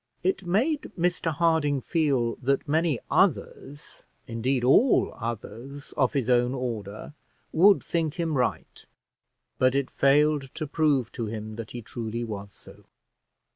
[0.23, 7.13] It made Mr Harding feel that many others, indeed, all others of his own order,
[7.53, 8.87] would think him right;
[9.59, 12.85] but it failed to prove to him that he truly was so.